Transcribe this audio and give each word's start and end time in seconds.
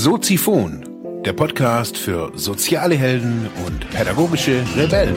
Soziphon, 0.00 0.84
der 1.24 1.32
Podcast 1.32 1.98
für 1.98 2.30
soziale 2.36 2.94
Helden 2.94 3.48
und 3.66 3.90
pädagogische 3.90 4.64
Rebellen. 4.76 5.16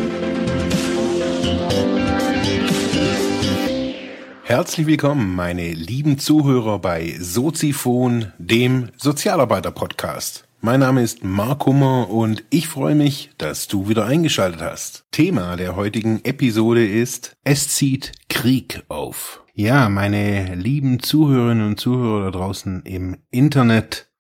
Herzlich 4.42 4.88
willkommen, 4.88 5.36
meine 5.36 5.72
lieben 5.72 6.18
Zuhörer 6.18 6.79
bei 6.79 7.15
Soziphon, 7.20 8.33
dem 8.40 8.90
Sozialarbeiter-Podcast. 8.97 10.46
Mein 10.62 10.79
Name 10.79 11.04
ist 11.04 11.24
Mark 11.24 11.68
Hummer 11.68 12.10
und 12.10 12.44
ich 12.50 12.68
freue 12.68 12.96
mich, 12.96 13.29
dass 13.38 13.68
du 13.68 13.88
wieder 13.88 14.08
eingeschaltet 14.08 14.63
hast. 14.63 15.06
Thema 15.12 15.58
der 15.58 15.76
heutigen 15.76 16.26
Episode 16.26 16.88
ist 16.88 17.36
Es 17.44 17.70
zieht 17.70 18.13
Krieg 18.30 18.82
auf. 18.88 19.44
Ja, 19.54 19.90
meine 19.90 20.55
lieben 20.55 21.04
Zuhörerinnen 21.04 21.68
und 21.68 21.80
Zuhörer 21.80 22.26
da 22.26 22.32
draußen 22.32 22.82
im 22.84 23.18
Internet, 23.30 24.11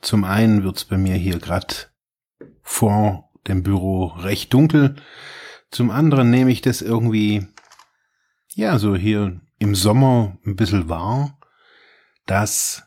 zum 0.00 0.24
einen 0.24 0.62
wird's 0.64 0.84
bei 0.84 0.96
mir 0.96 1.14
hier 1.14 1.38
grad 1.38 1.92
vor 2.62 3.30
dem 3.46 3.62
Büro 3.62 4.06
recht 4.06 4.52
dunkel. 4.52 4.96
Zum 5.70 5.90
anderen 5.90 6.30
nehme 6.30 6.50
ich 6.50 6.60
das 6.60 6.82
irgendwie, 6.82 7.46
ja, 8.54 8.78
so 8.78 8.94
hier 8.94 9.40
im 9.58 9.74
Sommer 9.74 10.38
ein 10.46 10.56
bisschen 10.56 10.88
wahr, 10.88 11.38
dass 12.26 12.84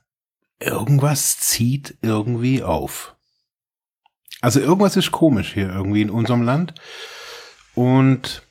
irgendwas 0.59 1.39
zieht 1.39 1.97
irgendwie 2.01 2.63
auf. 2.63 3.15
Also 4.41 4.59
irgendwas 4.59 4.95
ist 4.95 5.11
komisch 5.11 5.53
hier 5.53 5.69
irgendwie 5.69 6.01
in 6.01 6.09
unserem 6.09 6.41
Land. 6.41 6.73
Und 7.75 8.43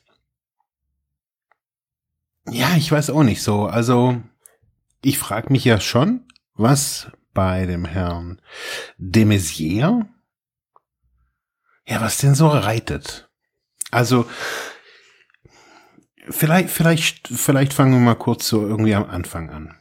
ja, 2.49 2.75
ich 2.77 2.91
weiß 2.91 3.11
auch 3.11 3.23
nicht 3.23 3.43
so. 3.43 3.67
Also 3.67 4.21
ich 5.03 5.19
frage 5.19 5.53
mich 5.53 5.65
ja 5.65 5.81
schon, 5.81 6.27
was 6.55 7.11
bei 7.41 7.65
dem 7.65 7.87
Herrn 7.87 8.39
de 8.99 9.25
Maizière, 9.25 10.07
ja, 11.87 12.03
was 12.03 12.19
denn 12.19 12.35
so 12.35 12.49
reitet. 12.49 13.31
Also, 13.91 14.27
vielleicht, 16.29 16.69
vielleicht, 16.69 17.29
vielleicht 17.29 17.73
fangen 17.73 17.95
wir 17.95 18.01
mal 18.01 18.15
kurz 18.15 18.47
so 18.47 18.61
irgendwie 18.61 18.95
am 18.95 19.09
Anfang 19.09 19.49
an. 19.49 19.75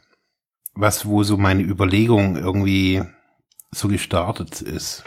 Was, 0.72 1.04
wo 1.04 1.22
so 1.22 1.36
meine 1.36 1.62
Überlegung 1.62 2.36
irgendwie 2.36 3.02
so 3.72 3.88
gestartet 3.88 4.62
ist. 4.62 5.04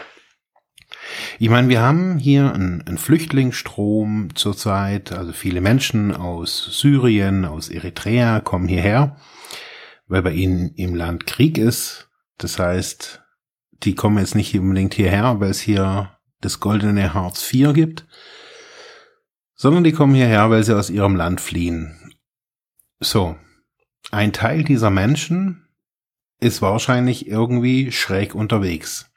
Ich 1.40 1.48
meine, 1.48 1.68
wir 1.68 1.80
haben 1.80 2.18
hier 2.18 2.54
einen, 2.54 2.82
einen 2.82 2.98
Flüchtlingsstrom 2.98 4.28
zurzeit, 4.36 5.10
also 5.10 5.32
viele 5.32 5.60
Menschen 5.60 6.14
aus 6.14 6.78
Syrien, 6.80 7.44
aus 7.44 7.68
Eritrea 7.68 8.38
kommen 8.38 8.68
hierher, 8.68 9.16
weil 10.06 10.22
bei 10.22 10.32
ihnen 10.32 10.72
im 10.76 10.94
Land 10.94 11.26
Krieg 11.26 11.58
ist. 11.58 12.08
Das 12.38 12.58
heißt, 12.58 13.22
die 13.82 13.94
kommen 13.94 14.18
jetzt 14.18 14.34
nicht 14.34 14.56
unbedingt 14.58 14.94
hierher, 14.94 15.40
weil 15.40 15.50
es 15.50 15.60
hier 15.60 16.18
das 16.40 16.60
goldene 16.60 17.14
Hartz 17.14 17.52
IV 17.52 17.72
gibt, 17.72 18.06
sondern 19.54 19.84
die 19.84 19.92
kommen 19.92 20.14
hierher, 20.14 20.50
weil 20.50 20.64
sie 20.64 20.76
aus 20.76 20.90
ihrem 20.90 21.16
Land 21.16 21.40
fliehen. 21.40 22.14
So, 23.00 23.36
ein 24.10 24.32
Teil 24.32 24.64
dieser 24.64 24.90
Menschen 24.90 25.68
ist 26.40 26.60
wahrscheinlich 26.62 27.26
irgendwie 27.26 27.92
schräg 27.92 28.34
unterwegs. 28.34 29.10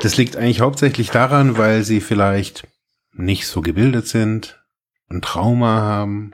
Das 0.00 0.16
liegt 0.16 0.36
eigentlich 0.36 0.60
hauptsächlich 0.60 1.10
daran, 1.10 1.58
weil 1.58 1.82
sie 1.84 2.00
vielleicht 2.00 2.66
nicht 3.12 3.46
so 3.46 3.62
gebildet 3.62 4.06
sind, 4.08 4.62
ein 5.10 5.22
Trauma 5.22 5.80
haben, 5.80 6.32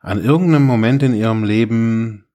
an 0.00 0.22
irgendeinem 0.22 0.64
Moment 0.64 1.02
in 1.02 1.14
ihrem 1.14 1.44
Leben 1.44 2.27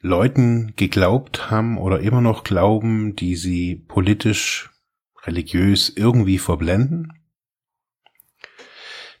Leuten 0.00 0.74
geglaubt 0.76 1.50
haben 1.50 1.76
oder 1.76 2.00
immer 2.00 2.20
noch 2.20 2.44
glauben, 2.44 3.16
die 3.16 3.36
sie 3.36 3.74
politisch, 3.74 4.70
religiös 5.24 5.92
irgendwie 5.94 6.38
verblenden. 6.38 7.12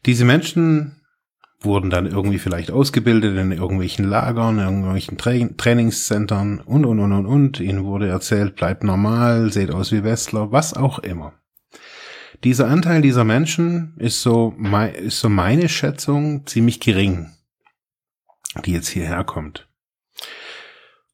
Diese 0.06 0.24
Menschen 0.24 0.98
wurden 1.60 1.90
dann 1.90 2.06
irgendwie 2.06 2.38
vielleicht 2.38 2.70
ausgebildet 2.70 3.36
in 3.36 3.50
irgendwelchen 3.50 4.04
Lagern, 4.04 4.58
in 4.58 4.64
irgendwelchen 4.64 5.18
Tra 5.18 5.32
Trainingscentern 5.56 6.60
und, 6.60 6.84
und, 6.84 7.00
und, 7.00 7.12
und, 7.12 7.26
und. 7.26 7.60
Ihnen 7.60 7.84
wurde 7.84 8.08
erzählt, 8.08 8.54
bleibt 8.54 8.84
normal, 8.84 9.52
seht 9.52 9.72
aus 9.72 9.90
wie 9.90 10.04
Westler, 10.04 10.52
was 10.52 10.74
auch 10.74 11.00
immer. 11.00 11.34
Dieser 12.44 12.68
Anteil 12.68 13.02
dieser 13.02 13.24
Menschen 13.24 13.94
ist 13.98 14.22
so, 14.22 14.54
ist 14.94 15.18
so 15.18 15.28
meine 15.28 15.68
Schätzung 15.68 16.46
ziemlich 16.46 16.78
gering, 16.78 17.32
die 18.64 18.72
jetzt 18.72 18.88
hierher 18.88 19.24
kommt. 19.24 19.67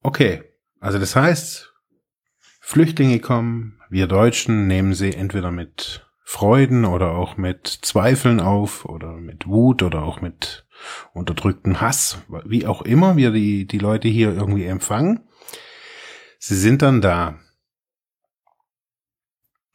Okay, 0.04 0.42
also 0.80 0.98
das 0.98 1.16
heißt, 1.16 1.72
Flüchtlinge 2.60 3.20
kommen, 3.20 3.80
wir 3.88 4.06
Deutschen 4.06 4.66
nehmen 4.66 4.92
sie 4.92 5.14
entweder 5.14 5.50
mit 5.50 6.06
Freuden 6.22 6.84
oder 6.84 7.12
auch 7.12 7.38
mit 7.38 7.66
Zweifeln 7.66 8.38
auf 8.38 8.84
oder 8.84 9.14
mit 9.14 9.46
Wut 9.46 9.82
oder 9.82 10.02
auch 10.02 10.20
mit 10.20 10.66
unterdrücktem 11.14 11.80
Hass, 11.80 12.18
wie 12.44 12.66
auch 12.66 12.82
immer 12.82 13.16
wir 13.16 13.30
die, 13.30 13.66
die 13.66 13.78
Leute 13.78 14.08
hier 14.08 14.34
irgendwie 14.34 14.66
empfangen. 14.66 15.20
Sie 16.38 16.56
sind 16.56 16.82
dann 16.82 17.00
da. 17.00 17.38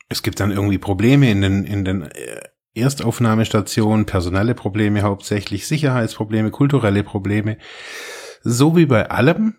Es 0.09 0.21
gibt 0.21 0.39
dann 0.39 0.51
irgendwie 0.51 0.77
Probleme 0.77 1.31
in 1.31 1.41
den, 1.41 1.63
in 1.63 1.85
den 1.85 2.03
äh, 2.03 2.41
Erstaufnahmestationen, 2.75 4.05
personelle 4.05 4.53
Probleme 4.53 5.01
hauptsächlich, 5.01 5.65
Sicherheitsprobleme, 5.65 6.51
kulturelle 6.51 7.03
Probleme. 7.03 7.57
So 8.43 8.75
wie 8.75 8.85
bei 8.85 9.09
allem, 9.09 9.55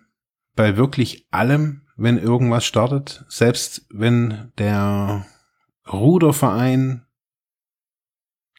bei 0.55 0.77
wirklich 0.77 1.27
allem, 1.31 1.81
wenn 1.95 2.17
irgendwas 2.17 2.65
startet, 2.65 3.25
selbst 3.27 3.85
wenn 3.89 4.51
der 4.57 5.25
Ruderverein 5.91 7.05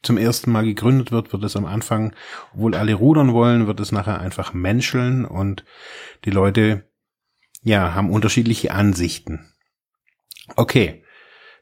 zum 0.03 0.19
ersten 0.19 0.51
Mal 0.51 0.65
gegründet 0.65 1.13
wird, 1.13 1.33
wird 1.33 1.45
es 1.45 1.57
am 1.57 1.65
Anfang, 1.65 2.15
obwohl 2.53 2.75
alle 2.75 2.95
rudern 2.95 3.33
wollen, 3.33 3.67
wird 3.67 3.81
es 3.81 3.93
nachher 3.93 4.21
einfach 4.21 4.53
menscheln 4.53 5.25
und 5.25 5.65
die 6.25 6.31
Leute, 6.31 6.89
ja, 7.63 7.95
haben 7.95 8.11
unterschiedliche 8.11 8.73
Ansichten. 8.73 9.53
Okay. 10.57 11.05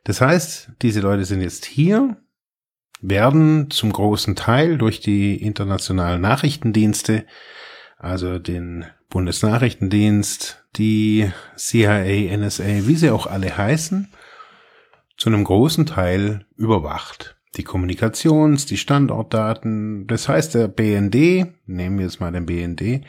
Das 0.05 0.23
heißt, 0.23 0.73
diese 0.81 1.01
Leute 1.01 1.27
sind 1.27 1.43
jetzt 1.43 1.67
hier, 1.67 2.17
werden 3.03 3.71
zum 3.71 3.93
großen 3.93 4.35
Teil 4.35 4.79
durch 4.79 5.01
die 5.01 5.43
internationalen 5.43 6.23
Nachrichtendienste, 6.23 7.27
also 7.99 8.39
den 8.39 8.87
Bundesnachrichtendienst, 9.11 10.65
die 10.77 11.31
CIA, 11.57 12.37
NSA, 12.37 12.87
wie 12.87 12.97
sie 12.97 13.11
auch 13.11 13.27
alle 13.27 13.57
heißen, 13.57 14.09
zu 15.17 15.29
einem 15.29 15.45
großen 15.45 15.85
Teil 15.85 16.47
überwacht. 16.57 17.37
Die 17.57 17.65
Kommunikations-, 17.65 18.67
die 18.67 18.77
Standortdaten, 18.77 20.07
das 20.07 20.29
heißt 20.29 20.55
der 20.55 20.69
BND, 20.69 21.47
nehmen 21.67 21.99
wir 21.99 22.07
jetzt 22.07 22.21
mal 22.21 22.33
den 22.33 22.47
BND, 22.47 23.05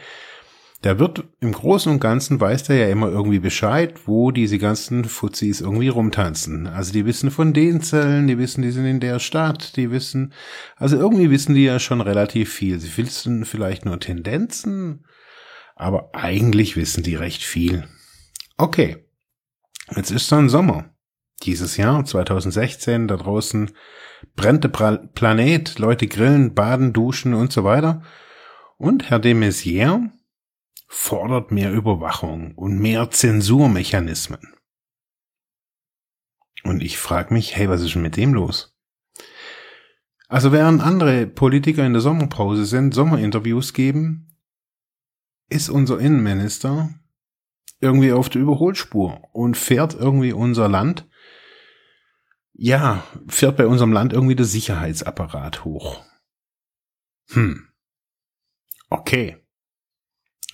der 0.83 0.97
wird 0.97 1.23
im 1.39 1.51
Großen 1.51 1.91
und 1.91 1.99
Ganzen 1.99 2.41
weiß 2.41 2.63
der 2.63 2.77
ja 2.77 2.89
immer 2.89 3.07
irgendwie 3.07 3.39
Bescheid, 3.39 4.07
wo 4.07 4.31
diese 4.31 4.57
ganzen 4.57 5.05
Fuzis 5.05 5.61
irgendwie 5.61 5.89
rumtanzen. 5.89 6.65
Also 6.65 6.91
die 6.91 7.05
wissen 7.05 7.29
von 7.29 7.53
den 7.53 7.81
Zellen, 7.81 8.25
die 8.25 8.39
wissen, 8.39 8.63
die 8.63 8.71
sind 8.71 8.85
in 8.85 8.99
der 8.99 9.19
Stadt, 9.19 9.75
die 9.77 9.91
wissen, 9.91 10.33
also 10.77 10.97
irgendwie 10.97 11.29
wissen 11.29 11.53
die 11.53 11.65
ja 11.65 11.77
schon 11.77 12.01
relativ 12.01 12.51
viel. 12.51 12.79
Sie 12.79 12.97
wissen 12.97 13.45
vielleicht 13.45 13.85
nur 13.85 13.99
Tendenzen, 13.99 15.05
aber 15.81 16.11
eigentlich 16.13 16.75
wissen 16.75 17.01
die 17.01 17.15
recht 17.15 17.41
viel. 17.41 17.87
Okay, 18.55 19.03
jetzt 19.95 20.11
ist 20.11 20.31
dann 20.31 20.47
Sommer 20.47 20.93
dieses 21.41 21.75
Jahr, 21.75 22.05
2016, 22.05 23.07
da 23.07 23.17
draußen 23.17 23.71
brennt 24.35 24.63
der 24.63 24.69
Planet, 24.69 25.79
Leute 25.79 26.05
grillen, 26.05 26.53
baden, 26.53 26.93
duschen 26.93 27.33
und 27.33 27.51
so 27.51 27.63
weiter. 27.63 28.03
Und 28.77 29.09
Herr 29.09 29.17
de 29.17 29.33
Maizière 29.33 30.11
fordert 30.87 31.51
mehr 31.51 31.71
Überwachung 31.71 32.53
und 32.53 32.77
mehr 32.77 33.09
Zensurmechanismen. 33.09 34.53
Und 36.63 36.83
ich 36.83 36.99
frage 36.99 37.33
mich, 37.33 37.55
hey, 37.55 37.69
was 37.69 37.81
ist 37.81 37.95
denn 37.95 38.03
mit 38.03 38.17
dem 38.17 38.35
los? 38.35 38.77
Also 40.27 40.51
während 40.51 40.83
andere 40.83 41.25
Politiker 41.25 41.83
in 41.87 41.93
der 41.93 42.03
Sommerpause 42.03 42.65
sind, 42.65 42.93
Sommerinterviews 42.93 43.73
geben, 43.73 44.30
ist 45.51 45.69
unser 45.69 45.99
Innenminister 45.99 46.89
irgendwie 47.79 48.11
auf 48.11 48.29
der 48.29 48.41
Überholspur 48.41 49.21
und 49.33 49.57
fährt 49.57 49.93
irgendwie 49.93 50.33
unser 50.33 50.67
Land 50.69 51.07
ja, 52.63 53.03
fährt 53.27 53.57
bei 53.57 53.65
unserem 53.65 53.91
Land 53.91 54.13
irgendwie 54.13 54.35
der 54.35 54.45
Sicherheitsapparat 54.45 55.65
hoch. 55.65 56.03
Hm. 57.31 57.69
Okay. 58.91 59.37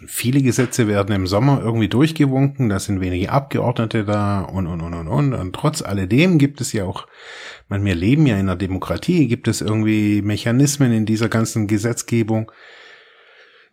Viele 0.06 0.42
Gesetze 0.42 0.88
werden 0.88 1.14
im 1.14 1.28
Sommer 1.28 1.60
irgendwie 1.60 1.90
durchgewunken, 1.90 2.70
da 2.70 2.80
sind 2.80 3.02
wenige 3.02 3.32
Abgeordnete 3.32 4.06
da 4.06 4.42
und, 4.42 4.68
und, 4.68 4.80
und, 4.80 4.94
und, 4.94 5.08
und. 5.10 5.34
Und 5.34 5.54
trotz 5.54 5.82
alledem 5.82 6.38
gibt 6.38 6.62
es 6.62 6.72
ja 6.72 6.86
auch, 6.86 7.08
man, 7.68 7.84
wir 7.84 7.96
leben 7.96 8.26
ja 8.26 8.36
in 8.36 8.42
einer 8.42 8.56
Demokratie, 8.56 9.28
gibt 9.28 9.50
es 9.50 9.60
irgendwie 9.60 10.22
Mechanismen 10.22 10.94
in 10.94 11.06
dieser 11.06 11.28
ganzen 11.28 11.68
Gesetzgebung, 11.68 12.54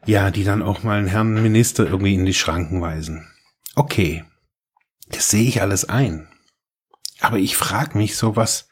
ja, 0.07 0.31
die 0.31 0.45
dann 0.45 0.63
auch 0.63 0.83
mal 0.83 0.99
einen 0.99 1.09
Herrn 1.09 1.43
Minister 1.43 1.87
irgendwie 1.87 2.15
in 2.15 2.25
die 2.25 2.35
Schranken 2.35 2.81
weisen. 2.81 3.27
Okay, 3.75 4.25
das 5.09 5.31
sehe 5.31 5.49
ich 5.49 5.61
alles 5.61 5.89
ein. 5.89 6.29
Aber 7.21 7.39
ich 7.39 7.57
frage 7.57 7.97
mich 7.97 8.17
so, 8.17 8.37
was, 8.37 8.69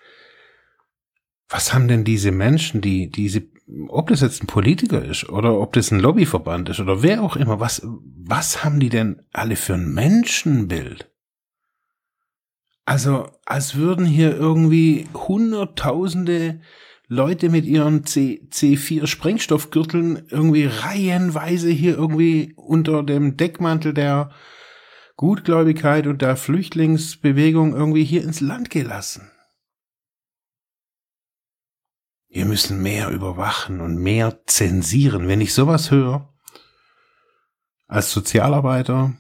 was 1.49 1.73
haben 1.73 1.89
denn 1.89 2.05
diese 2.05 2.33
Menschen, 2.33 2.81
die 2.81 3.11
diese, 3.11 3.45
ob 3.89 4.09
das 4.09 4.21
jetzt 4.21 4.43
ein 4.43 4.47
Politiker 4.47 5.05
ist 5.05 5.29
oder 5.29 5.59
ob 5.59 5.73
das 5.73 5.91
ein 5.91 6.01
Lobbyverband 6.01 6.69
ist 6.69 6.81
oder 6.81 7.03
wer 7.03 7.23
auch 7.23 7.37
immer, 7.37 7.61
was, 7.61 7.83
was 7.85 8.65
haben 8.65 8.81
die 8.81 8.89
denn 8.89 9.23
alle 9.33 9.57
für 9.57 9.75
ein 9.75 9.93
Menschenbild? 9.93 11.09
Also, 12.85 13.31
als 13.47 13.77
würden 13.77 14.05
hier 14.05 14.37
irgendwie 14.37 15.09
hunderttausende 15.15 16.61
Leute 17.13 17.51
mit 17.51 17.67
ihren 17.67 18.07
C, 18.07 18.49
C4 18.51 19.07
Sprengstoffgürteln 19.07 20.29
irgendwie 20.31 20.65
reihenweise 20.65 21.69
hier 21.69 21.95
irgendwie 21.95 22.55
unter 22.57 23.03
dem 23.03 23.37
Deckmantel 23.37 23.93
der 23.93 24.31
Gutgläubigkeit 25.17 26.07
und 26.07 26.23
der 26.23 26.39
Flüchtlingsbewegung 26.39 27.75
irgendwie 27.75 28.05
hier 28.05 28.23
ins 28.23 28.41
Land 28.41 28.71
gelassen. 28.71 29.31
Wir 32.31 32.47
müssen 32.47 32.81
mehr 32.81 33.11
überwachen 33.11 33.83
und 33.83 33.99
mehr 33.99 34.47
zensieren. 34.47 35.29
Wenn 35.29 35.43
ich 35.43 35.53
sowas 35.53 35.91
höre, 35.91 36.33
als 37.89 38.11
Sozialarbeiter, 38.11 39.13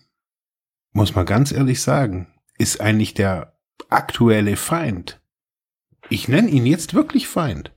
muss 0.92 1.14
man 1.14 1.26
ganz 1.26 1.52
ehrlich 1.52 1.82
sagen, 1.82 2.32
ist 2.56 2.80
eigentlich 2.80 3.12
der 3.12 3.58
aktuelle 3.90 4.56
Feind. 4.56 5.20
Ich 6.08 6.26
nenne 6.26 6.48
ihn 6.48 6.64
jetzt 6.64 6.94
wirklich 6.94 7.28
Feind. 7.28 7.70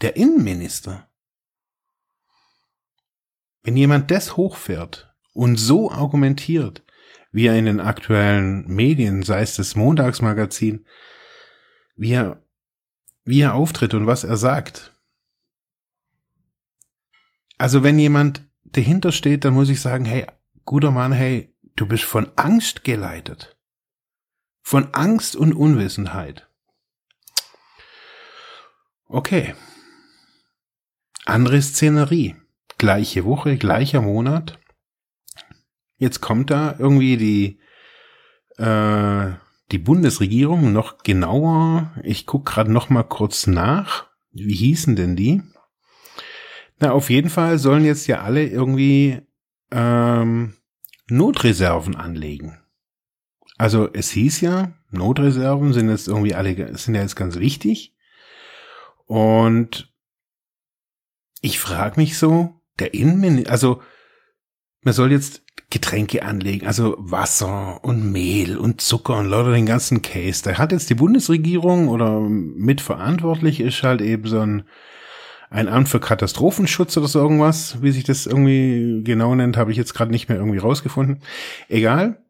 Der 0.00 0.16
Innenminister. 0.16 1.08
Wenn 3.62 3.76
jemand 3.76 4.10
das 4.10 4.36
hochfährt 4.36 5.14
und 5.34 5.56
so 5.56 5.90
argumentiert, 5.90 6.84
wie 7.32 7.46
er 7.46 7.58
in 7.58 7.66
den 7.66 7.80
aktuellen 7.80 8.66
Medien, 8.66 9.22
sei 9.22 9.42
es 9.42 9.56
das 9.56 9.74
Montagsmagazin, 9.74 10.86
wie 11.96 12.12
er 12.12 12.42
wie 13.28 13.42
er 13.42 13.54
auftritt 13.54 13.92
und 13.92 14.06
was 14.06 14.24
er 14.24 14.38
sagt. 14.38 14.94
Also 17.58 17.82
wenn 17.82 17.98
jemand 17.98 18.48
dahinter 18.64 19.12
steht, 19.12 19.44
dann 19.44 19.52
muss 19.52 19.68
ich 19.68 19.82
sagen, 19.82 20.06
hey, 20.06 20.26
guter 20.64 20.90
Mann, 20.92 21.12
hey, 21.12 21.54
du 21.76 21.86
bist 21.86 22.04
von 22.04 22.32
Angst 22.36 22.84
geleitet. 22.84 23.58
Von 24.62 24.94
Angst 24.94 25.36
und 25.36 25.52
Unwissenheit. 25.52 26.48
Okay. 29.08 29.54
Andere 31.28 31.60
Szenerie. 31.60 32.36
Gleiche 32.78 33.26
Woche, 33.26 33.58
gleicher 33.58 34.00
Monat. 34.00 34.58
Jetzt 35.98 36.22
kommt 36.22 36.50
da 36.50 36.74
irgendwie 36.78 37.18
die 37.18 37.60
äh, 38.56 39.32
die 39.70 39.78
Bundesregierung 39.78 40.72
noch 40.72 41.02
genauer, 41.02 41.92
ich 42.02 42.24
guck 42.24 42.46
gerade 42.46 42.72
noch 42.72 42.88
mal 42.88 43.02
kurz 43.02 43.46
nach, 43.46 44.06
wie 44.32 44.54
hießen 44.54 44.96
denn 44.96 45.16
die? 45.16 45.42
Na, 46.78 46.92
auf 46.92 47.10
jeden 47.10 47.28
Fall 47.28 47.58
sollen 47.58 47.84
jetzt 47.84 48.06
ja 48.06 48.22
alle 48.22 48.46
irgendwie 48.46 49.20
ähm, 49.70 50.54
Notreserven 51.08 51.94
anlegen. 51.94 52.58
Also 53.58 53.92
es 53.92 54.10
hieß 54.12 54.40
ja, 54.40 54.72
Notreserven 54.90 55.74
sind 55.74 55.90
jetzt 55.90 56.08
irgendwie 56.08 56.34
alle, 56.34 56.78
sind 56.78 56.94
ja 56.94 57.02
jetzt 57.02 57.16
ganz 57.16 57.38
wichtig. 57.38 57.94
Und 59.04 59.92
ich 61.40 61.58
frage 61.58 62.00
mich 62.00 62.18
so, 62.18 62.60
der 62.78 62.94
Innenminister, 62.94 63.50
also 63.50 63.82
man 64.82 64.94
soll 64.94 65.12
jetzt 65.12 65.42
Getränke 65.70 66.22
anlegen, 66.22 66.66
also 66.66 66.96
Wasser 66.98 67.84
und 67.84 68.10
Mehl 68.10 68.56
und 68.56 68.80
Zucker 68.80 69.18
und 69.18 69.26
lauter 69.26 69.52
den 69.52 69.66
ganzen 69.66 70.00
Case. 70.00 70.42
Da 70.42 70.56
hat 70.56 70.72
jetzt 70.72 70.88
die 70.88 70.94
Bundesregierung 70.94 71.88
oder 71.88 72.20
mitverantwortlich 72.20 73.60
ist 73.60 73.82
halt 73.82 74.00
eben 74.00 74.26
so 74.26 74.40
ein, 74.40 74.62
ein 75.50 75.68
Amt 75.68 75.88
für 75.88 76.00
Katastrophenschutz 76.00 76.96
oder 76.96 77.08
so 77.08 77.18
irgendwas, 77.18 77.82
wie 77.82 77.90
sich 77.90 78.04
das 78.04 78.26
irgendwie 78.26 79.02
genau 79.04 79.34
nennt, 79.34 79.58
habe 79.58 79.70
ich 79.70 79.76
jetzt 79.76 79.92
gerade 79.94 80.10
nicht 80.10 80.28
mehr 80.28 80.38
irgendwie 80.38 80.58
rausgefunden. 80.58 81.22
Egal. 81.68 82.24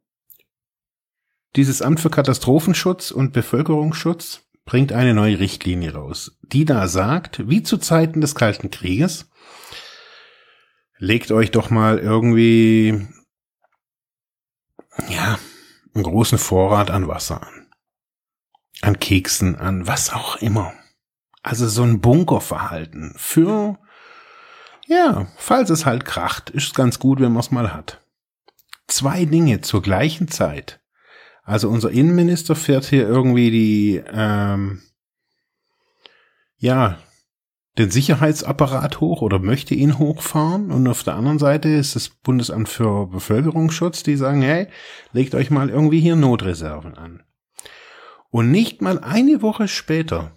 Dieses 1.55 1.81
Amt 1.81 2.00
für 2.00 2.10
Katastrophenschutz 2.10 3.10
und 3.12 3.32
Bevölkerungsschutz 3.32 4.48
bringt 4.69 4.93
eine 4.93 5.15
neue 5.15 5.38
Richtlinie 5.38 5.94
raus, 5.94 6.37
die 6.43 6.67
da 6.67 6.88
sagt, 6.88 7.49
wie 7.49 7.62
zu 7.62 7.79
Zeiten 7.79 8.20
des 8.20 8.35
Kalten 8.35 8.70
Krieges, 8.70 9.31
legt 10.99 11.32
euch 11.32 11.50
doch 11.50 11.70
mal 11.70 11.99
irgendwie 11.99 13.09
ja, 15.09 15.38
einen 15.94 16.05
großen 16.05 16.37
Vorrat 16.37 16.91
an 16.91 17.09
Wasser 17.09 17.43
an. 17.43 17.70
An 18.82 19.00
Keksen, 19.00 19.56
an 19.56 19.87
was 19.87 20.12
auch 20.12 20.37
immer. 20.37 20.75
Also 21.43 21.67
so 21.67 21.82
ein 21.82 22.03
Bunkerverhalten 22.03 23.15
für, 23.17 23.79
ja, 24.87 25.29
falls 25.38 25.70
es 25.70 25.87
halt 25.87 26.05
kracht, 26.05 26.50
ist 26.50 26.75
ganz 26.75 26.99
gut, 26.99 27.20
wenn 27.20 27.32
man 27.32 27.41
es 27.41 27.50
mal 27.50 27.73
hat. 27.73 28.05
Zwei 28.87 29.25
Dinge 29.25 29.62
zur 29.62 29.81
gleichen 29.81 30.29
Zeit. 30.29 30.79
Also 31.49 31.71
unser 31.71 31.91
Innenminister 31.91 32.55
fährt 32.55 32.85
hier 32.85 33.09
irgendwie 33.09 33.50
die, 33.50 34.03
ähm, 34.12 34.83
ja, 36.59 36.99
den 37.79 37.91
Sicherheitsapparat 37.91 39.00
hoch 39.00 39.23
oder 39.23 39.39
möchte 39.39 39.75
ihn 39.75 39.99
hochfahren. 39.99 40.71
Und 40.71 40.87
auf 40.89 41.05
der 41.05 41.15
anderen 41.15 41.39
Seite 41.39 41.71
ist 41.71 41.97
das 41.97 42.11
Bundesamt 42.11 42.69
für 42.69 43.06
Bevölkerungsschutz, 43.06 44.03
die 44.03 44.17
sagen, 44.17 44.43
hey, 44.43 44.67
legt 45.15 45.35
euch 45.35 45.50
mal 45.50 45.71
irgendwie 45.71 46.00
hier 46.00 46.17
Notreserven 46.17 46.99
an. 46.99 47.23
Und 48.29 48.51
nicht 48.51 48.83
mal 48.83 48.99
eine 48.99 49.41
Woche 49.41 49.69
später 49.69 50.33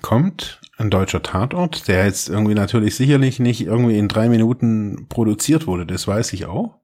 kommt 0.00 0.62
ein 0.78 0.88
deutscher 0.88 1.22
Tatort, 1.22 1.86
der 1.86 2.06
jetzt 2.06 2.30
irgendwie 2.30 2.54
natürlich 2.54 2.96
sicherlich 2.96 3.40
nicht 3.40 3.60
irgendwie 3.60 3.98
in 3.98 4.08
drei 4.08 4.30
Minuten 4.30 5.06
produziert 5.10 5.66
wurde, 5.66 5.84
das 5.84 6.08
weiß 6.08 6.32
ich 6.32 6.46
auch, 6.46 6.80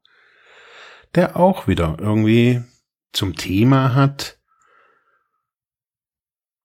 der 1.15 1.37
auch 1.37 1.67
wieder 1.67 1.97
irgendwie 1.99 2.63
zum 3.13 3.37
Thema 3.37 3.95
hat, 3.95 4.39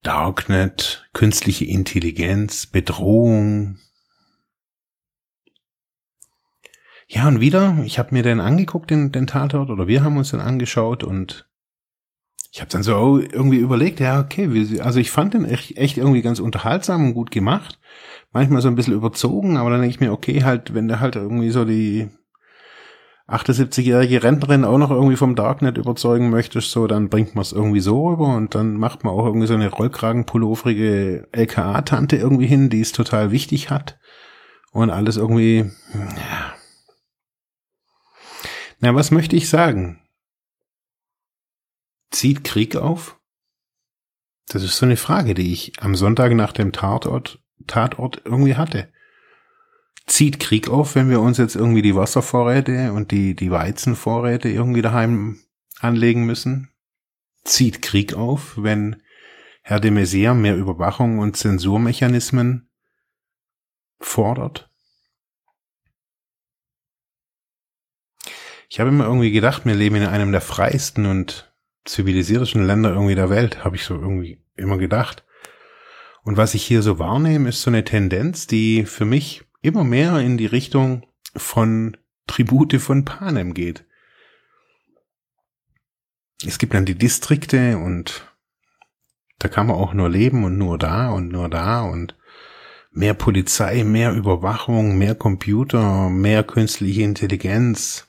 Darknet, 0.02 1.08
künstliche 1.12 1.64
Intelligenz, 1.64 2.66
Bedrohung. 2.66 3.78
Ja, 7.08 7.26
und 7.26 7.40
wieder, 7.40 7.76
ich 7.84 7.98
habe 7.98 8.14
mir 8.14 8.22
den 8.22 8.38
angeguckt, 8.38 8.90
den, 8.90 9.10
den 9.10 9.26
Tatort, 9.26 9.68
oder 9.68 9.88
wir 9.88 10.04
haben 10.04 10.16
uns 10.16 10.30
den 10.30 10.40
angeschaut 10.40 11.02
und 11.02 11.48
ich 12.52 12.60
habe 12.60 12.70
dann 12.70 12.82
so 12.82 13.18
irgendwie 13.18 13.58
überlegt, 13.58 14.00
ja, 14.00 14.20
okay, 14.20 14.48
also 14.80 14.98
ich 14.98 15.10
fand 15.10 15.34
den 15.34 15.44
echt, 15.44 15.76
irgendwie 15.98 16.22
ganz 16.22 16.40
unterhaltsam 16.40 17.04
und 17.04 17.14
gut 17.14 17.30
gemacht. 17.30 17.78
Manchmal 18.32 18.62
so 18.62 18.68
ein 18.68 18.76
bisschen 18.76 18.94
überzogen, 18.94 19.56
aber 19.56 19.70
dann 19.70 19.80
denke 19.80 19.94
ich 19.94 20.00
mir, 20.00 20.12
okay, 20.12 20.42
halt, 20.42 20.72
wenn 20.72 20.88
der 20.88 21.00
halt 21.00 21.16
irgendwie 21.16 21.50
so 21.50 21.64
die 21.64 22.08
78-jährige 23.28 24.22
Rentnerin 24.22 24.64
auch 24.64 24.78
noch 24.78 24.90
irgendwie 24.90 25.16
vom 25.16 25.34
Darknet 25.34 25.78
überzeugen 25.78 26.30
möchtest, 26.30 26.70
so, 26.70 26.86
dann 26.86 27.08
bringt 27.08 27.34
man 27.34 27.42
es 27.42 27.52
irgendwie 27.52 27.80
so 27.80 28.08
rüber 28.08 28.36
und 28.36 28.54
dann 28.54 28.76
macht 28.76 29.02
man 29.02 29.12
auch 29.12 29.26
irgendwie 29.26 29.48
so 29.48 29.54
eine 29.54 29.68
rollkragenpulloverige 29.68 31.28
LKA-Tante 31.32 32.16
irgendwie 32.16 32.46
hin, 32.46 32.70
die 32.70 32.80
es 32.80 32.92
total 32.92 33.32
wichtig 33.32 33.70
hat 33.70 33.98
und 34.70 34.90
alles 34.90 35.16
irgendwie, 35.16 35.70
ja. 35.92 36.54
Na, 38.78 38.94
was 38.94 39.10
möchte 39.10 39.34
ich 39.34 39.48
sagen? 39.48 40.00
Zieht 42.10 42.44
Krieg 42.44 42.76
auf? 42.76 43.18
Das 44.48 44.62
ist 44.62 44.76
so 44.76 44.86
eine 44.86 44.96
Frage, 44.96 45.34
die 45.34 45.52
ich 45.52 45.72
am 45.80 45.96
Sonntag 45.96 46.32
nach 46.34 46.52
dem 46.52 46.70
Tatort, 46.70 47.40
Tatort 47.66 48.22
irgendwie 48.24 48.54
hatte 48.54 48.88
zieht 50.06 50.40
Krieg 50.40 50.68
auf, 50.68 50.94
wenn 50.94 51.10
wir 51.10 51.20
uns 51.20 51.38
jetzt 51.38 51.56
irgendwie 51.56 51.82
die 51.82 51.96
Wasservorräte 51.96 52.92
und 52.92 53.10
die, 53.10 53.34
die 53.34 53.50
Weizenvorräte 53.50 54.48
irgendwie 54.48 54.82
daheim 54.82 55.40
anlegen 55.80 56.24
müssen? 56.24 56.70
Zieht 57.44 57.82
Krieg 57.82 58.14
auf, 58.14 58.54
wenn 58.56 59.02
Herr 59.62 59.80
de 59.80 59.90
Maizière 59.90 60.34
mehr 60.34 60.56
Überwachung 60.56 61.18
und 61.18 61.36
Zensurmechanismen 61.36 62.70
fordert? 63.98 64.70
Ich 68.68 68.80
habe 68.80 68.90
immer 68.90 69.04
irgendwie 69.04 69.30
gedacht, 69.30 69.64
wir 69.64 69.74
leben 69.74 69.96
in 69.96 70.06
einem 70.06 70.32
der 70.32 70.40
freiesten 70.40 71.06
und 71.06 71.52
zivilisiertesten 71.84 72.66
Länder 72.66 72.90
irgendwie 72.90 73.14
der 73.14 73.30
Welt, 73.30 73.64
habe 73.64 73.76
ich 73.76 73.84
so 73.84 73.94
irgendwie 73.94 74.42
immer 74.56 74.76
gedacht. 74.76 75.24
Und 76.24 76.36
was 76.36 76.54
ich 76.54 76.64
hier 76.64 76.82
so 76.82 76.98
wahrnehme, 76.98 77.48
ist 77.48 77.62
so 77.62 77.70
eine 77.70 77.84
Tendenz, 77.84 78.48
die 78.48 78.84
für 78.84 79.04
mich 79.04 79.44
immer 79.66 79.84
mehr 79.84 80.20
in 80.20 80.38
die 80.38 80.46
Richtung 80.46 81.06
von 81.34 81.96
Tribute 82.26 82.80
von 82.80 83.04
Panem 83.04 83.52
geht. 83.52 83.84
Es 86.44 86.58
gibt 86.58 86.74
dann 86.74 86.84
die 86.84 86.96
Distrikte 86.96 87.78
und 87.78 88.32
da 89.38 89.48
kann 89.48 89.66
man 89.66 89.76
auch 89.76 89.92
nur 89.92 90.08
leben 90.08 90.44
und 90.44 90.56
nur 90.56 90.78
da 90.78 91.10
und 91.10 91.28
nur 91.28 91.48
da 91.48 91.82
und 91.82 92.16
mehr 92.90 93.14
Polizei, 93.14 93.84
mehr 93.84 94.12
Überwachung, 94.12 94.96
mehr 94.96 95.14
Computer, 95.14 96.08
mehr 96.08 96.44
künstliche 96.44 97.02
Intelligenz, 97.02 98.08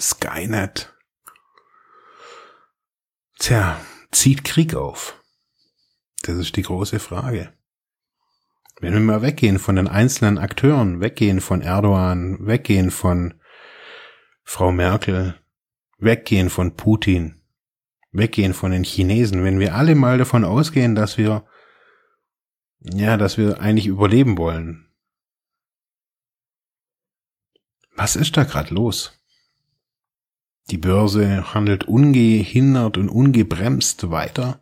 Skynet. 0.00 0.94
Tja, 3.38 3.80
zieht 4.10 4.44
Krieg 4.44 4.74
auf? 4.74 5.22
Das 6.22 6.36
ist 6.36 6.56
die 6.56 6.62
große 6.62 6.98
Frage. 6.98 7.52
Wenn 8.80 8.92
wir 8.92 9.00
mal 9.00 9.22
weggehen 9.22 9.58
von 9.58 9.74
den 9.74 9.88
einzelnen 9.88 10.38
Akteuren, 10.38 11.00
weggehen 11.00 11.40
von 11.40 11.62
Erdogan, 11.62 12.46
weggehen 12.46 12.92
von 12.92 13.34
Frau 14.44 14.70
Merkel, 14.70 15.34
weggehen 15.98 16.48
von 16.48 16.76
Putin, 16.76 17.42
weggehen 18.12 18.54
von 18.54 18.70
den 18.70 18.84
Chinesen, 18.84 19.42
wenn 19.42 19.58
wir 19.58 19.74
alle 19.74 19.96
mal 19.96 20.16
davon 20.16 20.44
ausgehen, 20.44 20.94
dass 20.94 21.18
wir, 21.18 21.44
ja, 22.80 23.16
dass 23.16 23.36
wir 23.36 23.60
eigentlich 23.60 23.88
überleben 23.88 24.38
wollen. 24.38 24.88
Was 27.96 28.14
ist 28.14 28.36
da 28.36 28.44
gerade 28.44 28.72
los? 28.72 29.20
Die 30.70 30.78
Börse 30.78 31.52
handelt 31.52 31.84
ungehindert 31.84 32.96
und 32.96 33.08
ungebremst 33.08 34.10
weiter, 34.10 34.60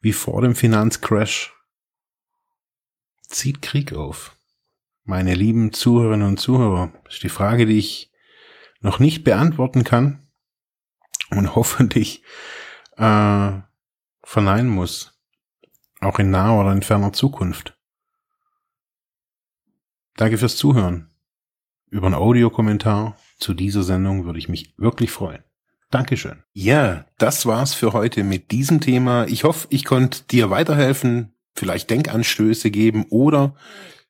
wie 0.00 0.12
vor 0.12 0.42
dem 0.42 0.56
Finanzcrash 0.56 1.54
zieht 3.30 3.62
Krieg 3.62 3.92
auf? 3.92 4.36
Meine 5.04 5.34
lieben 5.34 5.72
Zuhörerinnen 5.72 6.26
und 6.26 6.38
Zuhörer, 6.38 6.92
ist 7.08 7.22
die 7.22 7.28
Frage, 7.28 7.66
die 7.66 7.78
ich 7.78 8.12
noch 8.80 8.98
nicht 8.98 9.24
beantworten 9.24 9.84
kann 9.84 10.28
und 11.30 11.54
hoffentlich 11.54 12.22
äh, 12.96 13.52
verneinen 14.22 14.68
muss, 14.68 15.18
auch 16.00 16.18
in 16.18 16.30
naher 16.30 16.60
oder 16.60 16.72
in 16.72 16.82
ferner 16.82 17.12
Zukunft. 17.12 17.76
Danke 20.16 20.38
fürs 20.38 20.56
Zuhören. 20.56 21.10
Über 21.86 22.06
einen 22.06 22.14
Audiokommentar 22.14 23.16
zu 23.38 23.54
dieser 23.54 23.82
Sendung 23.82 24.26
würde 24.26 24.38
ich 24.38 24.48
mich 24.48 24.74
wirklich 24.76 25.10
freuen. 25.10 25.42
Dankeschön. 25.90 26.44
Ja, 26.52 27.04
das 27.18 27.46
war's 27.46 27.74
für 27.74 27.92
heute 27.92 28.22
mit 28.22 28.52
diesem 28.52 28.80
Thema. 28.80 29.26
Ich 29.26 29.42
hoffe, 29.42 29.66
ich 29.70 29.84
konnte 29.84 30.22
dir 30.24 30.50
weiterhelfen, 30.50 31.34
vielleicht 31.54 31.90
Denkanstöße 31.90 32.70
geben 32.70 33.06
oder 33.10 33.54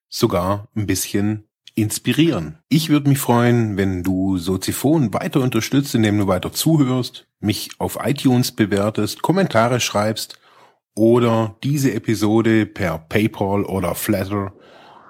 sogar 0.09 0.69
ein 0.75 0.87
bisschen 0.87 1.45
inspirieren. 1.75 2.59
Ich 2.69 2.89
würde 2.89 3.09
mich 3.09 3.19
freuen, 3.19 3.77
wenn 3.77 4.03
du 4.03 4.39
Soziphon 4.39 5.15
weiter 5.15 5.41
unterstützt, 5.41 5.95
indem 5.95 6.19
du 6.19 6.27
weiter 6.27 6.53
zuhörst, 6.53 7.27
mich 7.41 7.71
auf 7.79 7.99
iTunes 8.03 8.53
bewertest, 8.53 9.23
Kommentare 9.23 9.81
schreibst 9.81 10.39
oder 10.95 11.57
diese 11.63 11.95
Episode 11.95 12.67
per 12.67 12.99
PayPal 12.99 13.65
oder 13.65 13.95
Flatter 13.95 14.53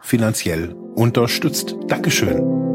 finanziell 0.03 0.75
unterstützt. 0.95 1.77
Dankeschön. 1.89 2.70